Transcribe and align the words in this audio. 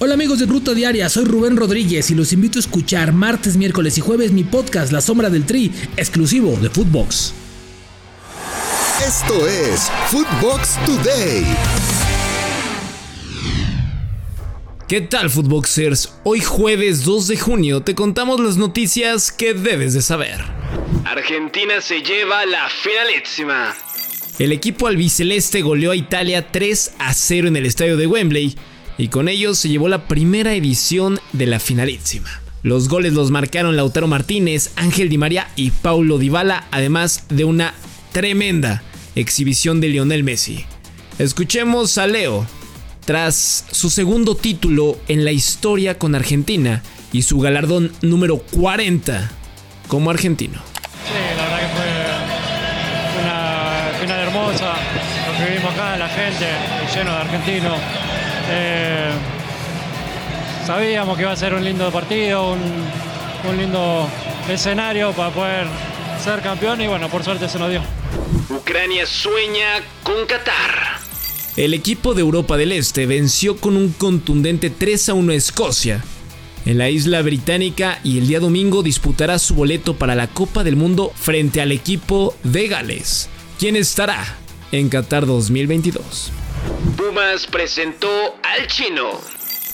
Hola 0.00 0.14
amigos 0.14 0.38
de 0.38 0.46
Ruta 0.46 0.74
Diaria, 0.74 1.08
soy 1.08 1.24
Rubén 1.24 1.56
Rodríguez 1.56 2.08
y 2.12 2.14
los 2.14 2.32
invito 2.32 2.60
a 2.60 2.60
escuchar 2.60 3.12
martes, 3.12 3.56
miércoles 3.56 3.98
y 3.98 4.00
jueves 4.00 4.30
mi 4.30 4.44
podcast 4.44 4.92
La 4.92 5.00
Sombra 5.00 5.28
del 5.28 5.44
Tri, 5.44 5.72
exclusivo 5.96 6.56
de 6.62 6.70
Footbox. 6.70 7.34
Esto 9.04 9.44
es 9.48 9.90
Footbox 10.06 10.76
Today. 10.86 11.44
¿Qué 14.86 15.00
tal 15.00 15.30
Footboxers? 15.30 16.14
Hoy 16.22 16.42
jueves 16.42 17.02
2 17.04 17.26
de 17.26 17.36
junio 17.36 17.80
te 17.82 17.96
contamos 17.96 18.38
las 18.38 18.56
noticias 18.56 19.32
que 19.32 19.52
debes 19.52 19.94
de 19.94 20.02
saber. 20.02 20.44
Argentina 21.06 21.80
se 21.80 22.02
lleva 22.02 22.46
la 22.46 22.68
finalísima. 22.68 23.74
El 24.38 24.52
equipo 24.52 24.86
albiceleste 24.86 25.60
goleó 25.62 25.90
a 25.90 25.96
Italia 25.96 26.52
3 26.52 26.92
a 27.00 27.12
0 27.12 27.48
en 27.48 27.56
el 27.56 27.66
estadio 27.66 27.96
de 27.96 28.06
Wembley 28.06 28.54
y 28.98 29.08
con 29.08 29.28
ello 29.28 29.54
se 29.54 29.68
llevó 29.68 29.88
la 29.88 30.08
primera 30.08 30.52
edición 30.54 31.20
de 31.32 31.46
la 31.46 31.60
finalísima. 31.60 32.28
Los 32.62 32.88
goles 32.88 33.12
los 33.12 33.30
marcaron 33.30 33.76
Lautaro 33.76 34.08
Martínez, 34.08 34.72
Ángel 34.74 35.08
Di 35.08 35.16
María 35.16 35.48
y 35.54 35.70
Paulo 35.70 36.18
Dybala, 36.18 36.66
además 36.72 37.24
de 37.28 37.44
una 37.44 37.72
tremenda 38.12 38.82
exhibición 39.14 39.80
de 39.80 39.88
Lionel 39.88 40.24
Messi. 40.24 40.66
Escuchemos 41.20 41.96
a 41.96 42.08
Leo 42.08 42.46
tras 43.04 43.64
su 43.70 43.88
segundo 43.88 44.34
título 44.34 44.98
en 45.06 45.24
la 45.24 45.32
historia 45.32 45.98
con 45.98 46.14
Argentina 46.16 46.82
y 47.12 47.22
su 47.22 47.38
galardón 47.38 47.92
número 48.02 48.38
40 48.38 49.30
como 49.86 50.10
argentino. 50.10 50.60
Sí, 51.06 51.36
la 51.36 51.42
verdad 51.44 51.60
que 51.60 51.76
fue 51.76 53.22
una 53.22 54.00
final 54.00 54.20
hermosa, 54.20 54.74
lo 55.26 55.44
que 55.44 55.54
vimos 55.54 55.72
acá, 55.72 55.96
la 55.96 56.08
gente 56.08 56.46
lleno 56.94 57.12
de 57.12 57.16
argentinos. 57.16 57.78
Eh, 58.50 59.10
sabíamos 60.66 61.16
que 61.16 61.22
iba 61.22 61.32
a 61.32 61.36
ser 61.36 61.54
un 61.54 61.64
lindo 61.64 61.90
partido, 61.90 62.52
un, 62.52 63.56
lindo 63.56 64.08
escenario 64.48 65.12
para 65.12 65.30
poder 65.30 65.66
ser 66.22 66.40
campeón 66.40 66.80
y 66.80 66.86
bueno, 66.86 67.08
por 67.08 67.24
suerte 67.24 67.48
se 67.48 67.58
nos 67.58 67.70
dio. 67.70 67.82
Ucrania 68.50 69.06
sueña 69.06 69.82
con 70.02 70.26
Qatar. 70.26 70.98
El 71.56 71.74
equipo 71.74 72.14
de 72.14 72.20
Europa 72.20 72.56
del 72.56 72.72
Este 72.72 73.06
venció 73.06 73.56
con 73.56 73.76
un 73.76 73.92
contundente 73.92 74.70
3 74.70 75.08
a 75.08 75.14
1 75.14 75.32
a 75.32 75.34
Escocia 75.34 76.04
en 76.68 76.76
la 76.76 76.90
isla 76.90 77.22
británica 77.22 77.98
y 78.04 78.18
el 78.18 78.28
día 78.28 78.40
domingo 78.40 78.82
disputará 78.82 79.38
su 79.38 79.54
boleto 79.54 79.96
para 79.96 80.14
la 80.14 80.26
Copa 80.26 80.64
del 80.64 80.76
Mundo 80.76 81.12
frente 81.16 81.62
al 81.62 81.72
equipo 81.72 82.36
de 82.44 82.68
Gales, 82.68 83.30
quien 83.58 83.74
estará 83.74 84.36
en 84.70 84.90
Qatar 84.90 85.24
2022. 85.24 86.30
Pumas 86.96 87.46
presentó 87.46 88.08
al 88.42 88.66
chino. 88.66 89.20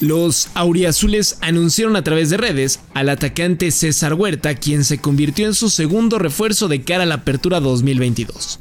Los 0.00 0.48
auriazules 0.54 1.38
anunciaron 1.40 1.94
a 1.94 2.02
través 2.02 2.28
de 2.28 2.36
redes 2.36 2.80
al 2.92 3.08
atacante 3.08 3.70
César 3.70 4.14
Huerta, 4.14 4.56
quien 4.56 4.82
se 4.82 4.98
convirtió 4.98 5.46
en 5.46 5.54
su 5.54 5.70
segundo 5.70 6.18
refuerzo 6.18 6.66
de 6.66 6.82
cara 6.82 7.04
a 7.04 7.06
la 7.06 7.14
apertura 7.16 7.60
2022, 7.60 8.58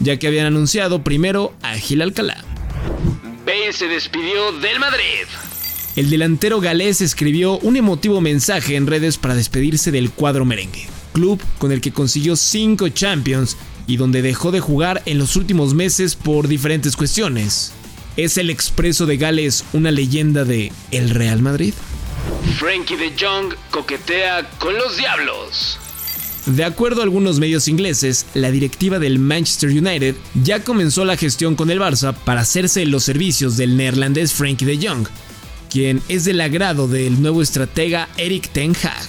ya 0.00 0.18
que 0.18 0.26
habían 0.26 0.46
anunciado 0.46 1.04
primero 1.04 1.54
a 1.62 1.74
Gil 1.74 2.02
Alcalá. 2.02 2.44
Bale 3.46 3.72
se 3.72 3.86
despidió 3.86 4.50
del 4.60 4.80
Madrid. 4.80 5.26
El 5.94 6.10
delantero 6.10 6.60
galés 6.60 7.00
escribió 7.00 7.58
un 7.58 7.76
emotivo 7.76 8.20
mensaje 8.20 8.76
en 8.76 8.86
redes 8.86 9.18
para 9.18 9.34
despedirse 9.34 9.92
del 9.92 10.10
cuadro 10.10 10.44
merengue, 10.44 10.88
club 11.12 11.40
con 11.58 11.70
el 11.70 11.80
que 11.80 11.92
consiguió 11.92 12.34
5 12.34 12.88
Champions 12.88 13.56
y 13.86 13.96
donde 13.96 14.22
dejó 14.22 14.50
de 14.52 14.60
jugar 14.60 15.02
en 15.06 15.18
los 15.18 15.36
últimos 15.36 15.74
meses 15.74 16.16
por 16.16 16.48
diferentes 16.48 16.96
cuestiones. 16.96 17.72
¿Es 18.16 18.36
el 18.36 18.50
expreso 18.50 19.06
de 19.06 19.16
Gales 19.16 19.64
una 19.72 19.90
leyenda 19.90 20.44
de 20.44 20.72
el 20.90 21.10
Real 21.10 21.40
Madrid? 21.42 21.74
Frankie 22.58 22.96
de 22.96 23.12
Jong 23.18 23.54
coquetea 23.70 24.48
con 24.58 24.74
los 24.76 24.96
diablos. 24.96 25.78
De 26.46 26.64
acuerdo 26.64 27.00
a 27.00 27.04
algunos 27.04 27.38
medios 27.38 27.68
ingleses, 27.68 28.26
la 28.34 28.50
directiva 28.50 28.98
del 28.98 29.20
Manchester 29.20 29.70
United 29.70 30.16
ya 30.42 30.64
comenzó 30.64 31.04
la 31.04 31.16
gestión 31.16 31.54
con 31.54 31.70
el 31.70 31.80
Barça 31.80 32.12
para 32.12 32.40
hacerse 32.40 32.84
los 32.84 33.04
servicios 33.04 33.56
del 33.56 33.76
neerlandés 33.76 34.32
Frankie 34.32 34.64
de 34.64 34.88
Jong, 34.88 35.06
quien 35.70 36.02
es 36.08 36.24
del 36.24 36.40
agrado 36.40 36.88
del 36.88 37.22
nuevo 37.22 37.42
estratega 37.42 38.08
Eric 38.16 38.50
Ten 38.52 38.74
Hag. 38.82 39.06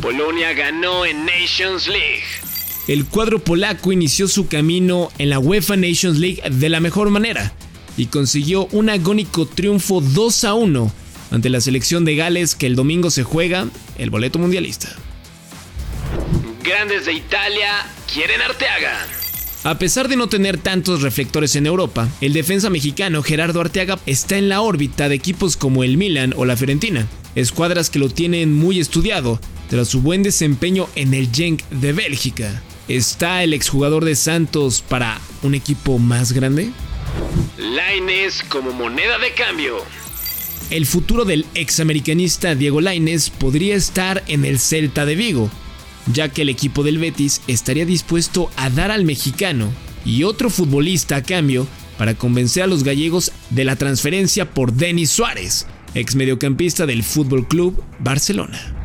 Polonia 0.00 0.52
ganó 0.52 1.04
en 1.04 1.26
Nations 1.26 1.88
League. 1.88 2.45
El 2.88 3.04
cuadro 3.04 3.40
polaco 3.40 3.90
inició 3.90 4.28
su 4.28 4.46
camino 4.46 5.10
en 5.18 5.30
la 5.30 5.40
UEFA 5.40 5.76
Nations 5.76 6.18
League 6.18 6.40
de 6.48 6.68
la 6.68 6.78
mejor 6.78 7.10
manera, 7.10 7.52
y 7.96 8.06
consiguió 8.06 8.66
un 8.70 8.90
agónico 8.90 9.44
triunfo 9.44 10.00
2 10.00 10.44
a 10.44 10.54
1 10.54 10.92
ante 11.32 11.50
la 11.50 11.60
selección 11.60 12.04
de 12.04 12.14
Gales 12.14 12.54
que 12.54 12.66
el 12.66 12.76
domingo 12.76 13.10
se 13.10 13.24
juega 13.24 13.66
el 13.98 14.10
boleto 14.10 14.38
mundialista. 14.38 14.88
Grandes 16.62 17.06
de 17.06 17.14
Italia 17.14 17.86
quieren 18.12 18.40
Arteaga. 18.40 19.04
A 19.64 19.78
pesar 19.78 20.06
de 20.06 20.14
no 20.14 20.28
tener 20.28 20.58
tantos 20.58 21.02
reflectores 21.02 21.56
en 21.56 21.66
Europa, 21.66 22.08
el 22.20 22.32
defensa 22.32 22.70
mexicano 22.70 23.24
Gerardo 23.24 23.60
Arteaga 23.60 23.98
está 24.06 24.38
en 24.38 24.48
la 24.48 24.60
órbita 24.60 25.08
de 25.08 25.16
equipos 25.16 25.56
como 25.56 25.82
el 25.82 25.96
Milan 25.96 26.34
o 26.36 26.44
la 26.44 26.56
Fiorentina, 26.56 27.08
escuadras 27.34 27.90
que 27.90 27.98
lo 27.98 28.10
tienen 28.10 28.54
muy 28.54 28.78
estudiado 28.78 29.40
tras 29.68 29.88
su 29.88 30.02
buen 30.02 30.22
desempeño 30.22 30.88
en 30.94 31.14
el 31.14 31.32
Genk 31.32 31.64
de 31.70 31.92
Bélgica. 31.92 32.62
¿Está 32.88 33.42
el 33.42 33.52
exjugador 33.52 34.04
de 34.04 34.14
Santos 34.14 34.80
para 34.80 35.20
un 35.42 35.56
equipo 35.56 35.98
más 35.98 36.32
grande? 36.32 36.70
Laines 37.58 38.44
como 38.48 38.72
moneda 38.72 39.18
de 39.18 39.32
cambio. 39.32 39.78
El 40.70 40.86
futuro 40.86 41.24
del 41.24 41.46
examericanista 41.54 42.54
Diego 42.54 42.80
Laines 42.80 43.30
podría 43.30 43.74
estar 43.74 44.22
en 44.28 44.44
el 44.44 44.60
Celta 44.60 45.04
de 45.04 45.16
Vigo, 45.16 45.50
ya 46.12 46.28
que 46.28 46.42
el 46.42 46.48
equipo 46.48 46.84
del 46.84 46.98
Betis 46.98 47.42
estaría 47.48 47.86
dispuesto 47.86 48.50
a 48.56 48.70
dar 48.70 48.92
al 48.92 49.04
mexicano 49.04 49.72
y 50.04 50.22
otro 50.22 50.48
futbolista 50.48 51.16
a 51.16 51.22
cambio 51.24 51.66
para 51.98 52.14
convencer 52.14 52.62
a 52.62 52.66
los 52.68 52.84
gallegos 52.84 53.32
de 53.50 53.64
la 53.64 53.74
transferencia 53.74 54.50
por 54.50 54.72
Denis 54.72 55.10
Suárez, 55.10 55.66
ex 55.94 56.14
mediocampista 56.14 56.86
del 56.86 57.02
Fútbol 57.02 57.48
Club 57.48 57.82
Barcelona. 57.98 58.76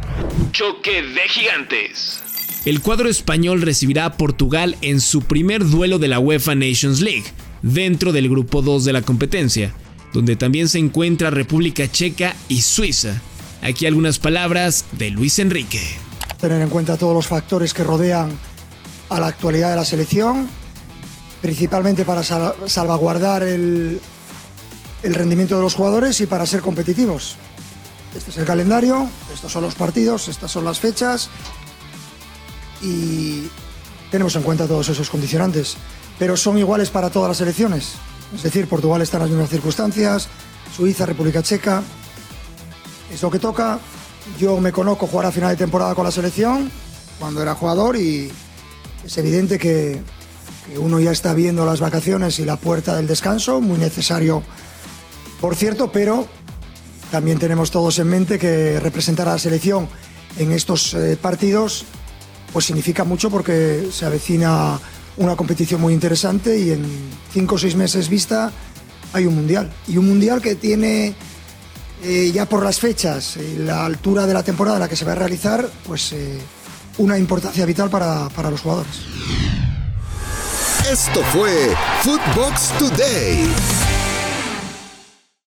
Choque 0.54 1.04
de 1.04 1.22
gigantes. 1.30 2.22
El 2.64 2.84
cuadro 2.84 3.10
español 3.10 3.64
recibirá 3.64 4.06
a 4.06 4.18
Portugal 4.18 4.78
en 4.82 5.02
su 5.02 5.24
primer 5.24 5.68
duelo 5.68 5.98
de 5.98 6.08
la 6.08 6.20
UEFA 6.20 6.54
Nations 6.54 7.02
League, 7.02 7.24
dentro 7.64 8.12
del 8.12 8.30
grupo 8.30 8.62
2 8.62 8.86
de 8.86 8.94
la 8.94 9.02
competencia, 9.02 9.74
donde 10.14 10.36
también 10.36 10.70
se 10.70 10.78
encuentra 10.78 11.32
República 11.32 11.92
Checa 11.92 12.36
y 12.50 12.62
Suiza. 12.62 13.20
Aquí 13.64 13.88
algunas 13.88 14.20
palabras 14.20 14.86
de 14.92 15.10
Luis 15.10 15.40
Enrique. 15.40 15.82
Tener 16.40 16.62
en 16.62 16.70
cuenta 16.70 16.98
todos 16.98 17.16
los 17.16 17.26
factores 17.26 17.74
que 17.74 17.84
rodean 17.84 18.30
a 19.10 19.20
la 19.20 19.26
actualidad 19.26 19.72
de 19.72 19.78
la 19.78 19.86
selección, 19.86 20.48
principalmente 21.42 22.06
para 22.06 22.22
salvaguardar 22.22 23.42
el, 23.42 24.00
el 25.02 25.16
rendimiento 25.16 25.56
de 25.56 25.64
los 25.64 25.74
jugadores 25.74 26.22
y 26.22 26.28
para 26.28 26.46
ser 26.46 26.62
competitivos. 26.62 27.38
Este 28.16 28.30
es 28.30 28.38
el 28.38 28.46
calendario, 28.46 29.10
estos 29.34 29.52
son 29.52 29.64
los 29.64 29.74
partidos, 29.74 30.28
estas 30.28 30.52
son 30.52 30.66
las 30.66 30.80
fechas 30.80 31.32
y 32.82 33.50
tenemos 34.10 34.36
en 34.36 34.44
cuenta 34.44 34.68
todos 34.68 34.90
esos 34.90 35.10
condicionantes 35.10 35.78
pero 36.22 36.38
son 36.38 36.60
iguales 36.60 36.92
para 36.92 37.10
todas 37.10 37.30
las 37.30 37.42
elecciones. 37.42 37.94
Es 38.36 38.44
decir, 38.44 38.68
Portugal 38.68 39.02
está 39.02 39.18
en 39.18 39.22
las 39.24 39.32
mismas 39.32 39.50
circunstancias, 39.50 40.28
Suiza, 40.72 41.08
República 41.08 41.42
Checa. 41.42 41.82
Es 43.12 43.24
lo 43.24 43.32
que 43.32 43.40
toca. 43.40 43.80
Yo 44.40 44.60
me 44.60 44.72
conozco 44.72 45.08
jugar 45.08 45.26
a 45.26 45.32
final 45.32 45.50
de 45.50 45.56
temporada 45.56 45.96
con 45.96 46.06
la 46.06 46.12
selección 46.12 46.70
cuando 47.18 47.42
era 47.42 47.56
jugador 47.56 47.96
y 47.96 48.32
es 49.04 49.18
evidente 49.18 49.58
que, 49.58 50.00
uno 50.78 51.00
ya 51.00 51.10
está 51.10 51.34
viendo 51.34 51.66
las 51.66 51.80
vacaciones 51.80 52.38
y 52.38 52.46
la 52.46 52.56
puerta 52.56 52.96
del 52.96 53.08
descanso, 53.08 53.60
muy 53.60 53.80
necesario, 53.80 54.44
por 55.42 55.56
cierto, 55.56 55.92
pero 55.92 56.28
también 57.10 57.40
tenemos 57.40 57.72
todos 57.72 57.98
en 57.98 58.08
mente 58.08 58.38
que 58.38 58.80
representar 58.80 59.28
a 59.28 59.32
la 59.32 59.40
selección 59.40 59.90
en 60.38 60.52
estos 60.52 60.94
eh, 60.94 61.18
partidos 61.20 61.86
pues 62.52 62.66
significa 62.66 63.04
mucho 63.04 63.30
porque 63.30 63.90
se 63.92 64.06
avecina 64.06 64.80
una 65.18 65.36
competición 65.36 65.82
muy 65.82 65.94
interesante 65.94 66.58
y 66.58 66.72
en 66.72 66.86
cinco 67.32 67.56
o 67.56 67.58
seis 67.58 67.76
meses 67.76 68.10
vista 68.10 68.52
hay 69.14 69.26
un 69.26 69.36
mundial. 69.36 69.72
Y 69.88 69.98
un 69.98 70.08
mundial 70.08 70.42
que 70.42 70.56
tiene 70.56 71.14
eh, 72.04 72.32
ya 72.34 72.48
por 72.48 72.64
las 72.64 72.80
fechas 72.80 73.38
y 73.38 73.60
la 73.60 73.86
altura 73.86 74.26
de 74.26 74.34
la 74.34 74.44
temporada 74.44 74.78
en 74.78 74.82
la 74.82 74.90
que 74.90 74.96
se 74.96 75.06
va 75.06 75.12
a 75.12 75.16
realizar, 75.16 75.70
pues 75.86 76.14
eh, 76.14 76.40
una 76.98 77.18
importancia 77.18 77.66
vital 77.66 77.90
para, 77.90 78.30
para 78.30 78.50
los 78.50 78.62
jugadores. 78.62 78.92
Esto 80.90 81.22
fue 81.32 81.74
Footbox 82.04 82.70
Today. 82.80 83.81